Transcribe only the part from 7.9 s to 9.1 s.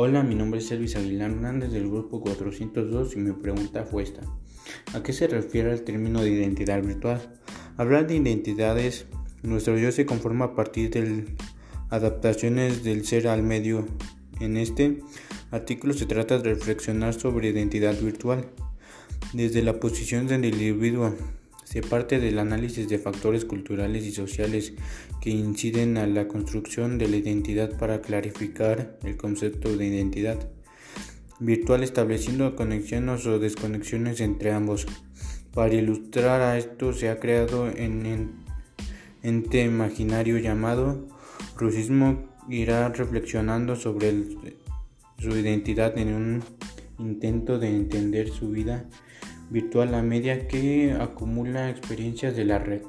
de identidades,